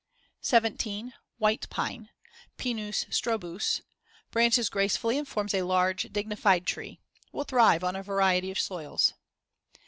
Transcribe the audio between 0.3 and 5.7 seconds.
17. White pine (Pinus strobus) Branches gracefully and forms a